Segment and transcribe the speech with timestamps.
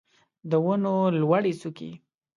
[0.49, 1.91] د ونو لوړې څوکې